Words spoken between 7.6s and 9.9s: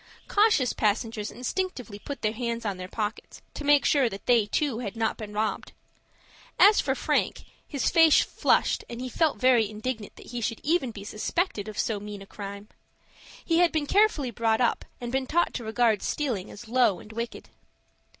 his face flushed, and he felt very